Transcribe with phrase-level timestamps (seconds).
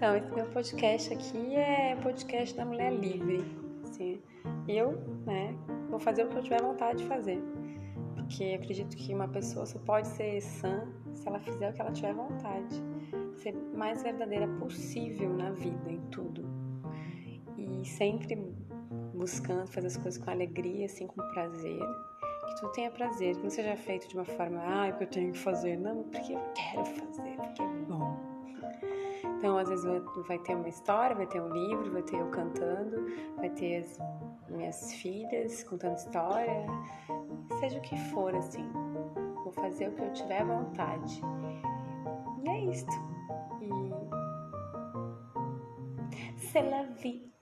[0.00, 3.44] Então, esse meu podcast aqui é podcast da mulher livre.
[3.84, 4.18] Assim,
[4.66, 4.92] eu,
[5.26, 5.54] né,
[5.90, 7.38] vou fazer o que eu tiver vontade de fazer.
[8.14, 11.92] Porque acredito que uma pessoa só pode ser sã se ela fizer o que ela
[11.92, 12.82] tiver vontade.
[13.42, 16.48] Ser mais verdadeira possível na vida, em tudo.
[17.58, 18.36] E sempre
[19.12, 21.78] buscando fazer as coisas com alegria, assim, com prazer.
[21.78, 25.08] Que tudo tenha prazer, que não seja feito de uma forma, ah, é que eu
[25.08, 25.76] tenho que fazer.
[25.76, 28.09] Não, porque eu quero fazer, porque é bom.
[29.40, 29.86] Então, às vezes
[30.28, 33.06] vai ter uma história, vai ter um livro, vai ter eu cantando,
[33.38, 33.98] vai ter as
[34.50, 36.66] minhas filhas contando história,
[37.58, 38.70] seja o que for, assim.
[39.42, 41.22] Vou fazer o que eu tiver vontade.
[42.44, 42.92] E é isto.
[43.62, 43.70] E.
[46.36, 47.32] C'est la vie.